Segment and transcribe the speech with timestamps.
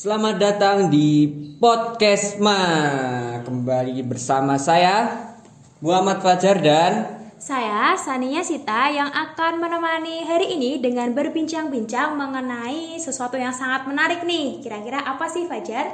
[0.00, 1.28] Selamat datang di
[1.60, 2.56] podcast Ma.
[3.44, 5.28] Kembali bersama saya
[5.84, 13.36] Muhammad Fajar dan Saya Sania Sita yang akan menemani hari ini dengan berbincang-bincang mengenai sesuatu
[13.36, 14.64] yang sangat menarik nih.
[14.64, 15.92] Kira-kira apa sih Fajar?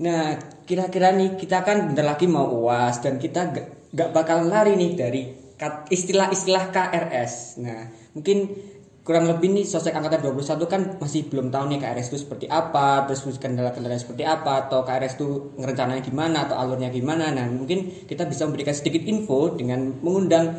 [0.00, 4.80] Nah, kira-kira nih kita kan bentar lagi mau UAS dan kita gak, gak bakal lari
[4.80, 5.28] nih dari
[5.92, 7.60] istilah-istilah KRS.
[7.60, 7.84] Nah,
[8.16, 8.48] mungkin
[9.02, 13.02] kurang lebih nih sosek angkatan 21 kan masih belum tahu nih KRS itu seperti apa,
[13.10, 17.34] terus kendala-kendala seperti apa, atau KRS itu ngerencananya gimana, atau alurnya gimana.
[17.34, 20.54] Nah, mungkin kita bisa memberikan sedikit info dengan mengundang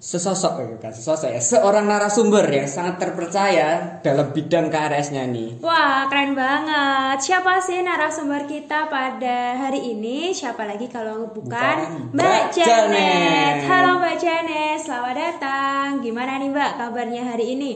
[0.00, 5.60] sesosok ya kan, sesosok ya, seorang narasumber yang sangat terpercaya dalam bidang KRS-nya nih.
[5.60, 7.20] Wah, keren banget.
[7.20, 10.32] Siapa sih narasumber kita pada hari ini?
[10.32, 12.64] Siapa lagi kalau bukan Bukan Mbak Mbak Janet.
[12.64, 13.56] Janet.
[13.68, 15.86] Halo Mbak Janet, selamat datang.
[16.00, 17.72] Gimana nih Mbak kabarnya hari ini?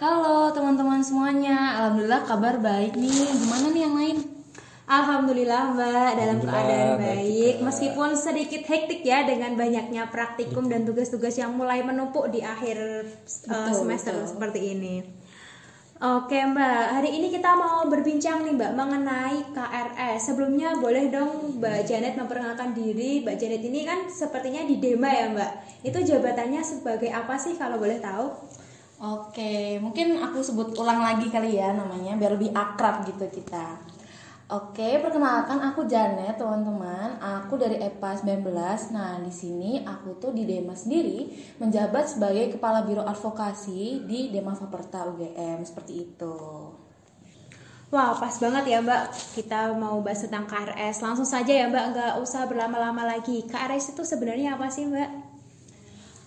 [0.00, 3.28] Halo teman-teman semuanya, alhamdulillah kabar baik nih.
[3.36, 4.37] Gimana nih yang lain?
[4.88, 7.64] Alhamdulillah Mbak dalam Alhamdulillah, keadaan baik baik juga.
[7.68, 13.68] meskipun sedikit hektik ya dengan banyaknya praktikum dan tugas-tugas yang mulai menumpuk di akhir uh,
[13.68, 14.28] Betul, semester betul.
[14.32, 14.94] seperti ini.
[15.98, 20.30] Oke Mbak, hari ini kita mau berbincang nih Mbak mengenai KRS.
[20.30, 23.20] Sebelumnya boleh dong Mbak Janet memperkenalkan diri.
[23.20, 25.52] Mbak Janet ini kan sepertinya di Dema ya Mbak.
[25.84, 28.30] Itu jabatannya sebagai apa sih kalau boleh tahu?
[28.98, 33.87] Oke, mungkin aku sebut ulang lagi kali ya namanya biar lebih akrab gitu kita.
[34.48, 37.20] Oke, perkenalkan aku Janet, teman-teman.
[37.20, 38.48] Aku dari EPA 19.
[38.96, 41.28] Nah, di sini aku tuh di Dema sendiri
[41.60, 46.36] menjabat sebagai Kepala Biro Advokasi di Dema Faperta UGM seperti itu.
[47.92, 52.12] Wah pas banget ya Mbak Kita mau bahas tentang KRS Langsung saja ya Mbak Nggak
[52.20, 55.27] usah berlama-lama lagi KRS itu sebenarnya apa sih Mbak?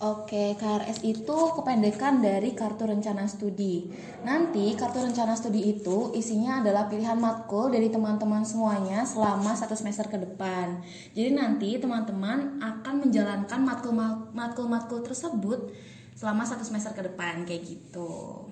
[0.02, 3.86] Oke, KRS itu kependekan dari Kartu Rencana Studi.
[4.26, 10.10] Nanti Kartu Rencana Studi itu isinya adalah pilihan matkul dari teman-teman semuanya selama satu semester
[10.10, 10.82] ke depan.
[11.14, 13.94] Jadi nanti teman-teman akan menjalankan matkul
[14.34, 15.70] matkul-matkul tersebut
[16.18, 18.50] selama satu semester ke depan kayak gitu.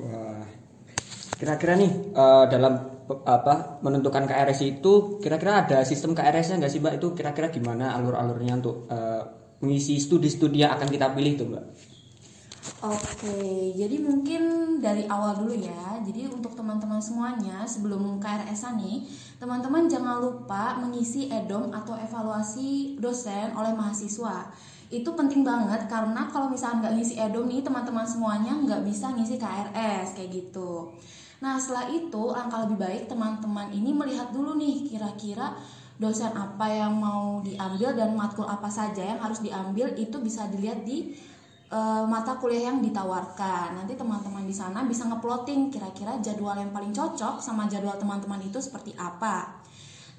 [0.00, 0.48] Wah.
[1.36, 2.80] Kira-kira nih eh, dalam
[3.28, 6.96] apa menentukan KRS itu kira-kira ada sistem KRS-nya nggak sih Mbak?
[6.96, 11.64] Itu kira-kira gimana alur-alurnya untuk eh, mengisi studi-studi yang akan kita pilih tuh Mbak?
[12.82, 13.38] Oke,
[13.78, 14.42] jadi mungkin
[14.82, 16.02] dari awal dulu ya.
[16.02, 19.06] Jadi untuk teman-teman semuanya sebelum KRS nih,
[19.38, 24.50] teman-teman jangan lupa mengisi EDOM atau evaluasi dosen oleh mahasiswa.
[24.90, 29.38] Itu penting banget karena kalau misalnya nggak ngisi EDOM nih, teman-teman semuanya nggak bisa ngisi
[29.38, 30.90] KRS kayak gitu.
[31.42, 35.54] Nah setelah itu langkah lebih baik teman-teman ini melihat dulu nih kira-kira
[36.00, 40.84] dosen apa yang mau diambil dan matkul apa saja yang harus diambil itu bisa dilihat
[40.84, 41.12] di
[41.72, 43.76] eh, mata kuliah yang ditawarkan.
[43.76, 48.58] Nanti teman-teman di sana bisa ngeplotting kira-kira jadwal yang paling cocok sama jadwal teman-teman itu
[48.60, 49.62] seperti apa.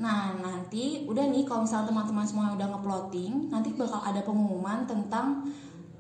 [0.02, 5.46] Nah, nanti udah nih kalau misalnya teman-teman semua udah ngeplotting, nanti bakal ada pengumuman tentang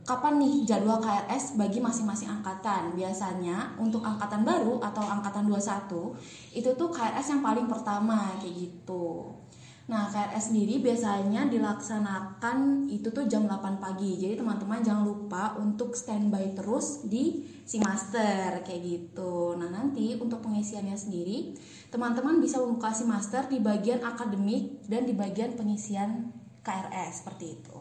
[0.03, 2.97] kapan nih jadwal KRS bagi masing-masing angkatan.
[2.97, 9.29] Biasanya untuk angkatan baru atau angkatan 21 itu tuh KRS yang paling pertama kayak gitu.
[9.83, 14.15] Nah, KRS sendiri biasanya dilaksanakan itu tuh jam 8 pagi.
[14.15, 19.59] Jadi teman-teman jangan lupa untuk standby terus di si master kayak gitu.
[19.59, 21.51] Nah, nanti untuk pengisiannya sendiri,
[21.91, 26.31] teman-teman bisa membuka si master di bagian akademik dan di bagian pengisian
[26.63, 27.77] KRS seperti itu.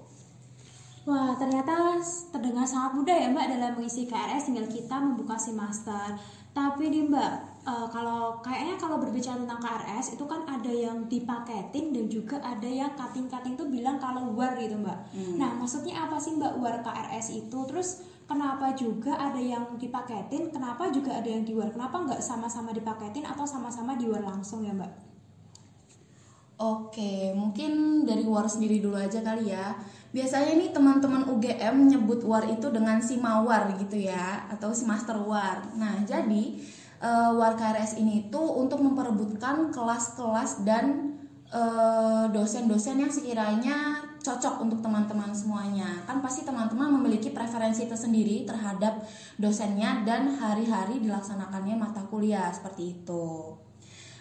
[1.02, 1.98] Wah ternyata
[2.30, 6.14] terdengar sangat mudah ya Mbak dalam mengisi KRS tinggal kita membuka si master.
[6.54, 11.95] Tapi nih Mbak, eh, kalau kayaknya kalau berbicara tentang KRS itu kan ada yang dipaketin
[11.95, 14.99] dan juga ada yang cutting-cutting tuh bilang kalau war gitu Mbak.
[15.39, 17.59] Nah maksudnya apa sih Mbak war KRS itu?
[17.71, 20.50] Terus kenapa juga ada yang dipaketin?
[20.50, 21.71] Kenapa juga ada yang di war?
[21.71, 25.12] Kenapa nggak sama-sama dipaketin atau sama-sama di war langsung ya Mbak?
[26.62, 29.75] Oke, mungkin dari WAR sendiri dulu aja kali ya.
[30.15, 35.19] Biasanya nih teman-teman UGM nyebut WAR itu dengan si mawar gitu ya, atau si master
[35.26, 35.75] WAR.
[35.75, 36.62] Nah, jadi
[37.02, 41.19] eh, WAR KRS ini tuh untuk memperebutkan kelas-kelas dan
[41.50, 46.06] eh, dosen-dosen yang sekiranya cocok untuk teman-teman semuanya.
[46.06, 49.02] Kan pasti teman-teman memiliki preferensi tersendiri terhadap
[49.37, 53.58] dosennya dan hari-hari dilaksanakannya mata kuliah seperti itu.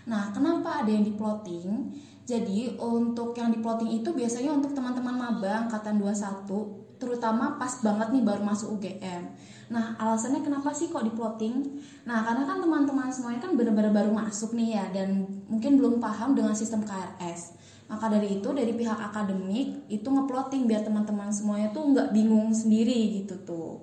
[0.10, 1.94] Nah, kenapa ada yang diplotting?
[2.26, 8.22] Jadi, untuk yang diplotting itu biasanya untuk teman-teman maba angkatan 21, terutama pas banget nih
[8.22, 9.34] baru masuk UGM.
[9.74, 11.82] Nah, alasannya kenapa sih kok diplotting?
[12.06, 16.38] Nah, karena kan teman-teman semuanya kan benar-benar baru masuk nih ya dan mungkin belum paham
[16.38, 17.58] dengan sistem KRS.
[17.90, 23.24] Maka dari itu dari pihak akademik itu ngeplotting biar teman-teman semuanya tuh nggak bingung sendiri
[23.24, 23.82] gitu tuh.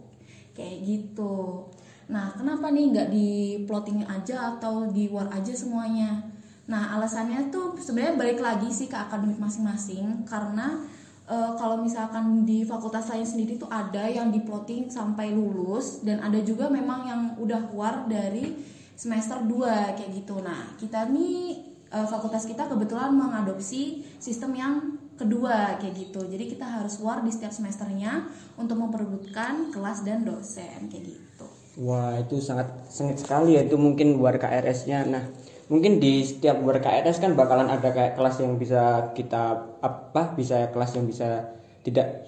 [0.54, 1.66] Kayak gitu.
[2.08, 3.28] Nah, kenapa nih nggak di
[3.66, 6.24] plotting aja atau di war aja semuanya?
[6.68, 10.84] Nah, alasannya tuh sebenarnya balik lagi sih ke akademik masing-masing karena
[11.28, 16.25] e, kalau misalkan di fakultas lain sendiri tuh ada yang di plotting sampai lulus dan
[16.25, 18.56] ada juga memang yang udah war dari
[18.98, 20.40] semester 2 kayak gitu.
[20.40, 21.60] Nah, kita nih
[21.92, 24.75] e, fakultas kita kebetulan mengadopsi sistem yang
[25.19, 26.25] kedua kayak gitu.
[26.25, 28.26] Jadi kita harus war di setiap semesternya
[28.56, 31.46] untuk memperebutkan kelas dan dosen kayak gitu.
[31.78, 35.06] Wah itu sangat sengit sekali ya itu mungkin buat KRS-nya.
[35.06, 35.26] Nah
[35.68, 40.72] mungkin di setiap buat KRS kan bakalan ada kayak kelas yang bisa kita apa bisa
[40.72, 41.44] kelas yang bisa
[41.84, 42.24] tidak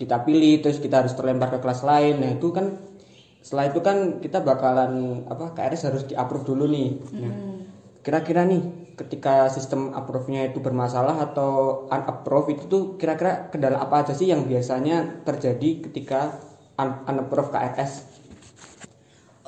[0.00, 2.22] kita pilih terus kita harus terlempar ke kelas lain.
[2.22, 2.80] Nah itu kan
[3.44, 6.88] setelah itu kan kita bakalan apa KRS harus di approve dulu nih.
[7.20, 7.34] Nah
[8.02, 8.62] kira-kira nih
[8.96, 14.48] ketika sistem approve-nya itu bermasalah atau unapprove itu tuh kira-kira kendala apa aja sih yang
[14.48, 16.40] biasanya terjadi ketika
[16.80, 18.07] un unapprove KRS?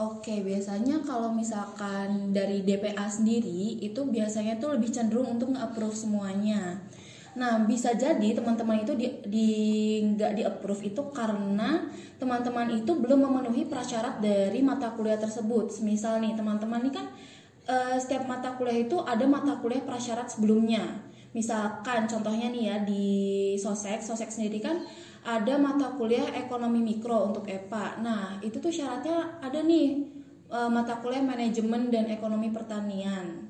[0.00, 6.80] Oke, biasanya kalau misalkan dari DPA sendiri itu biasanya tuh lebih cenderung untuk nge-approve semuanya.
[7.36, 9.50] Nah, bisa jadi teman-teman itu di, di
[10.00, 11.84] nggak di approve itu karena
[12.16, 15.68] teman-teman itu belum memenuhi prasyarat dari mata kuliah tersebut.
[15.84, 17.06] Misal nih, teman-teman ini kan
[17.68, 21.09] uh, setiap mata kuliah itu ada mata kuliah prasyarat sebelumnya.
[21.30, 23.06] Misalkan contohnya nih ya di
[23.54, 24.82] Sosek, Sosek sendiri kan
[25.22, 28.00] ada mata kuliah ekonomi mikro untuk EPA.
[28.02, 30.02] Nah, itu tuh syaratnya ada nih
[30.48, 33.46] e, mata kuliah manajemen dan ekonomi pertanian.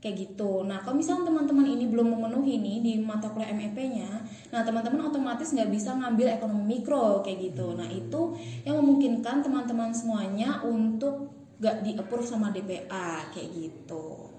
[0.00, 0.64] Kayak gitu.
[0.64, 4.08] Nah, kalau misalnya teman-teman ini belum memenuhi nih di mata kuliah MEP-nya,
[4.48, 7.76] nah teman-teman otomatis nggak bisa ngambil ekonomi mikro kayak gitu.
[7.76, 8.32] Nah, itu
[8.64, 11.28] yang memungkinkan teman-teman semuanya untuk
[11.60, 14.29] nggak di-approve sama DPA kayak gitu.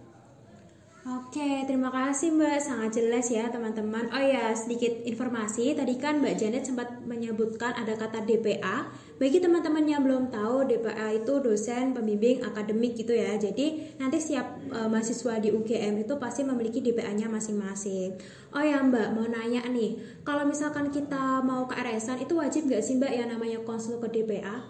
[1.02, 2.62] Oke, terima kasih Mbak.
[2.62, 4.06] Sangat jelas ya teman-teman.
[4.14, 5.74] Oh ya, sedikit informasi.
[5.74, 8.86] Tadi kan Mbak Janet sempat menyebutkan ada kata DPA.
[9.18, 13.34] Bagi teman-teman yang belum tahu, DPA itu dosen pembimbing akademik gitu ya.
[13.34, 18.22] Jadi nanti setiap uh, mahasiswa di UGM itu pasti memiliki DPA-nya masing-masing.
[18.54, 20.22] Oh ya Mbak, mau nanya nih.
[20.22, 24.22] Kalau misalkan kita mau ke RS-an itu wajib nggak sih Mbak yang namanya konsul ke
[24.22, 24.70] DPA?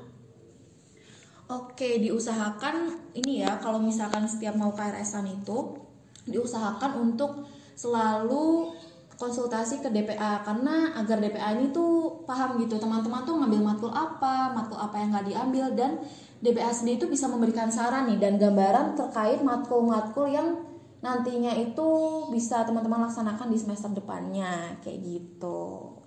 [1.52, 5.91] Oke, diusahakan ini ya kalau misalkan setiap mau ke RS-an itu
[6.30, 8.76] diusahakan untuk selalu
[9.22, 14.50] konsultasi ke DPA karena agar DPA ini tuh paham gitu teman-teman tuh ngambil matkul apa
[14.50, 15.92] matkul apa yang nggak diambil dan
[16.42, 20.58] DPA sendiri itu bisa memberikan saran nih dan gambaran terkait matkul-matkul yang
[21.06, 21.90] nantinya itu
[22.34, 26.01] bisa teman-teman laksanakan di semester depannya kayak gitu.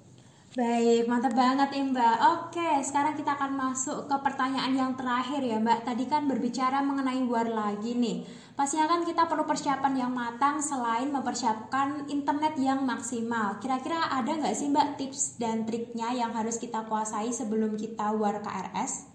[0.54, 2.16] Baik, mantap banget ya Mbak.
[2.30, 5.82] Oke, sekarang kita akan masuk ke pertanyaan yang terakhir ya Mbak.
[5.82, 8.22] Tadi kan berbicara mengenai war lagi nih.
[8.54, 13.58] Pastinya kan kita perlu persiapan yang matang selain mempersiapkan internet yang maksimal.
[13.58, 18.38] Kira-kira ada nggak sih Mbak tips dan triknya yang harus kita kuasai sebelum kita war
[18.38, 19.10] KRS?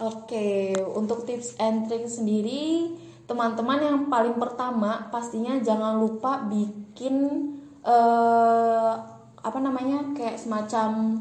[0.00, 2.96] Oke, untuk tips and trick sendiri,
[3.28, 7.52] teman-teman yang paling pertama pastinya jangan lupa bikin
[7.84, 8.87] uh,
[9.58, 11.18] apa namanya kayak semacam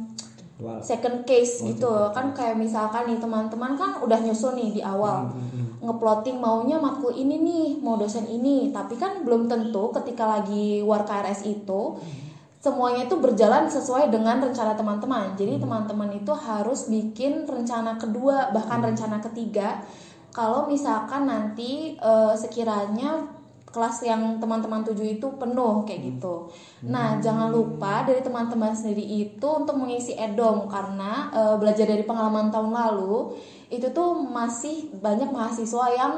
[0.61, 0.77] wow.
[0.77, 5.25] second case oh, gitu kan kayak misalkan nih teman-teman kan udah nyusun nih di awal
[5.25, 5.65] hmm, hmm, hmm.
[5.81, 11.01] ngeplotting maunya matkul ini nih mau dosen ini tapi kan belum tentu ketika lagi war
[11.01, 12.61] KRS itu hmm.
[12.61, 15.63] semuanya itu berjalan sesuai dengan rencana teman-teman jadi hmm.
[15.65, 18.93] teman-teman itu harus bikin rencana kedua bahkan hmm.
[18.93, 19.81] rencana ketiga
[20.29, 23.25] kalau misalkan nanti uh, sekiranya
[23.67, 26.07] kelas yang teman-teman tuju itu penuh kayak hmm.
[26.15, 26.35] gitu.
[26.87, 32.47] Nah, jangan lupa dari teman-teman sendiri itu untuk mengisi edom karena e, belajar dari pengalaman
[32.47, 33.35] tahun lalu
[33.67, 36.13] itu tuh masih banyak mahasiswa yang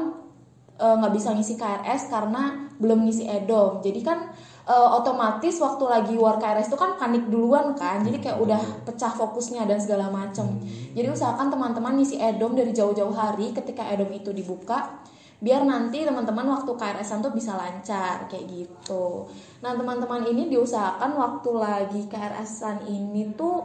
[0.77, 3.82] eh, nggak e, bisa ngisi KRS karena belum ngisi edom.
[3.82, 4.29] Jadi kan
[4.70, 8.06] e, otomatis waktu lagi war KRS itu kan panik duluan kan.
[8.06, 10.62] Jadi kayak udah pecah fokusnya dan segala macem.
[10.94, 15.01] Jadi usahakan teman-teman ngisi edom dari jauh-jauh hari ketika edom itu dibuka
[15.39, 19.24] biar nanti teman-teman waktu KRS-an tuh bisa lancar kayak gitu.
[19.63, 23.63] Nah teman-teman ini diusahakan waktu lagi KRS-an ini tuh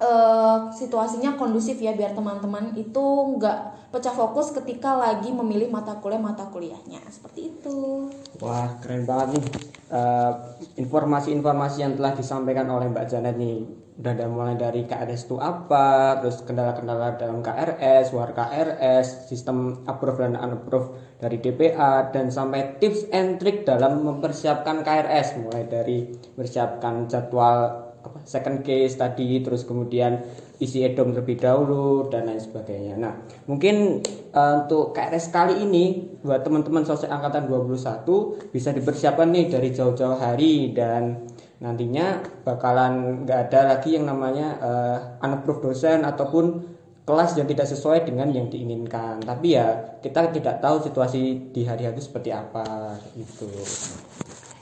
[0.00, 3.04] uh, situasinya kondusif ya biar teman-teman itu
[3.36, 8.08] nggak pecah fokus ketika lagi memilih mata kuliah mata kuliahnya seperti itu.
[8.40, 9.44] Wah keren banget nih
[9.92, 10.32] uh,
[10.80, 16.46] informasi-informasi yang telah disampaikan oleh Mbak Janet nih udah mulai dari KRS itu apa, terus
[16.46, 23.42] kendala-kendala dalam KRS, war KRS, sistem approve dan unapprove dari DPA, dan sampai tips and
[23.42, 27.90] trick dalam mempersiapkan KRS, mulai dari mempersiapkan jadwal
[28.22, 30.22] second case tadi, terus kemudian
[30.62, 32.94] isi edom terlebih dahulu dan lain sebagainya.
[32.94, 33.18] Nah,
[33.50, 33.98] mungkin
[34.30, 40.18] uh, untuk KRS kali ini buat teman-teman sosial angkatan 21 bisa dipersiapkan nih dari jauh-jauh
[40.22, 41.26] hari dan
[41.58, 48.04] nantinya bakalan nggak ada lagi yang namanya uh, unapprove dosen ataupun kelas yang tidak sesuai
[48.04, 49.24] dengan yang diinginkan.
[49.24, 53.48] Tapi ya kita tidak tahu situasi di hari itu seperti apa itu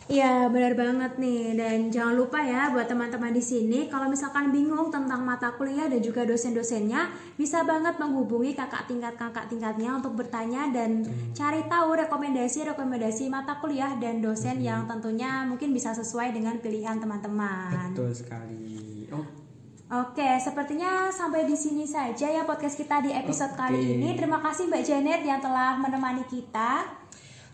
[0.06, 4.86] Iya benar banget nih dan jangan lupa ya buat teman-teman di sini kalau misalkan bingung
[4.86, 10.70] tentang mata kuliah dan juga dosen-dosennya bisa banget menghubungi kakak tingkat kakak tingkatnya untuk bertanya
[10.70, 11.02] dan
[11.34, 17.90] cari tahu rekomendasi-rekomendasi mata kuliah dan dosen yang tentunya mungkin bisa sesuai dengan pilihan teman-teman.
[17.90, 19.46] betul sekali oh
[19.86, 23.94] Oke, sepertinya sampai di sini saja ya podcast kita di episode kali Oke.
[23.94, 24.08] ini.
[24.18, 27.05] Terima kasih Mbak Janet yang telah menemani kita.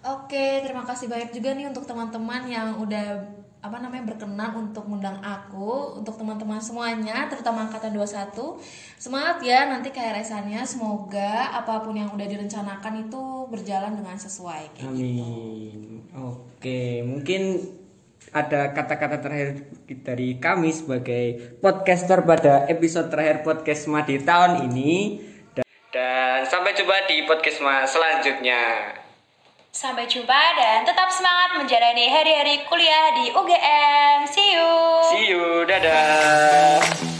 [0.02, 3.22] Oke, terima kasih banyak juga nih untuk teman-teman yang udah
[3.62, 8.58] apa namanya berkenan untuk mengundang aku, untuk teman-teman semuanya, terutama angkatan 21.
[8.98, 14.90] Semangat ya nanti KRS-annya, semoga apa pun yang udah direncanakan itu berjalan dengan sesuai kayak
[14.90, 14.90] gitu.
[14.90, 16.02] Amin.
[16.18, 17.62] Oke, mungkin
[18.34, 19.70] ada kata-kata terakhir
[20.02, 25.22] dari kami sebagai podcaster pada episode terakhir podcast Ma di tahun ini.
[25.54, 25.62] Dan,
[25.94, 29.01] dan sampai jumpa di podcast Ma selanjutnya.
[29.72, 34.28] Sampai jumpa dan tetap semangat menjalani hari-hari kuliah di UGM.
[34.28, 34.68] See you.
[35.08, 37.11] See you, dadah.